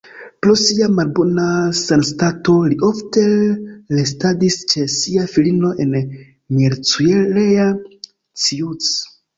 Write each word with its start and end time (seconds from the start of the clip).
Pro 0.43 0.53
sia 0.59 0.85
malbona 0.99 1.45
sanstato 1.79 2.55
li 2.71 2.79
ofte 2.89 3.27
restadis 3.99 4.59
ĉe 4.73 4.89
sia 4.97 5.29
filino 5.37 5.75
en 5.87 5.97
Miercurea 6.03 7.73
Ciuc. 8.49 8.95